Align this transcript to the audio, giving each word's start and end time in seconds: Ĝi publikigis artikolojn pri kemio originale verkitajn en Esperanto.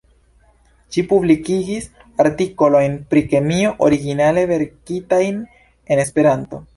Ĝi 0.95 1.01
publikigis 1.11 1.83
artikolojn 2.23 2.97
pri 3.11 3.23
kemio 3.33 3.73
originale 3.89 4.47
verkitajn 4.53 5.41
en 5.41 6.03
Esperanto. 6.07 6.63